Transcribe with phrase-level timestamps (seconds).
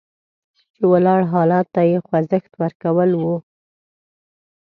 [0.73, 3.35] چې ولاړ حالت ته یې خوځښت ورکول وو.